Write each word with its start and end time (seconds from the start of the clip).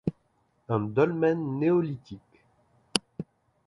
Un 0.67 0.79
dolmen 0.95 1.59
néolithique. 1.59 2.39